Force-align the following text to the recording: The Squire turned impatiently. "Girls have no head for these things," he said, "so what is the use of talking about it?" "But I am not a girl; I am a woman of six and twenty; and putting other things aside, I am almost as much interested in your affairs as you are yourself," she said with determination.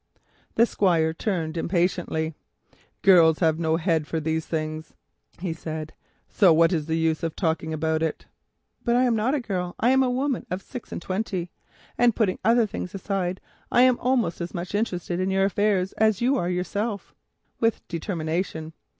The 0.55 0.65
Squire 0.65 1.13
turned 1.13 1.57
impatiently. 1.57 2.33
"Girls 3.03 3.37
have 3.37 3.59
no 3.59 3.75
head 3.75 4.07
for 4.07 4.19
these 4.19 4.47
things," 4.47 4.95
he 5.37 5.53
said, 5.53 5.93
"so 6.27 6.51
what 6.51 6.73
is 6.73 6.87
the 6.87 6.97
use 6.97 7.21
of 7.21 7.35
talking 7.35 7.71
about 7.71 8.01
it?" 8.01 8.25
"But 8.83 8.95
I 8.95 9.03
am 9.03 9.15
not 9.15 9.35
a 9.35 9.39
girl; 9.39 9.75
I 9.79 9.91
am 9.91 10.01
a 10.01 10.09
woman 10.09 10.47
of 10.49 10.63
six 10.63 10.91
and 10.91 10.99
twenty; 11.03 11.51
and 11.99 12.15
putting 12.15 12.39
other 12.43 12.65
things 12.65 12.95
aside, 12.95 13.39
I 13.71 13.83
am 13.83 13.99
almost 13.99 14.41
as 14.41 14.55
much 14.55 14.73
interested 14.73 15.19
in 15.19 15.29
your 15.29 15.45
affairs 15.45 15.93
as 15.99 16.19
you 16.19 16.35
are 16.35 16.49
yourself," 16.49 17.09
she 17.09 17.11
said 17.13 17.61
with 17.61 17.87
determination. 17.87 18.73